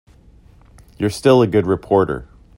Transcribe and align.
You're 0.97 1.11
still 1.11 1.43
a 1.43 1.47
good 1.47 1.67
reporter. 1.67 2.27